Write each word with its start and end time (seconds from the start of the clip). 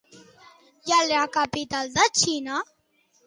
I 0.91 0.95
a 0.95 0.99
la 1.09 1.19
capital 1.37 1.93
de 1.99 2.07
Xina? 2.21 2.57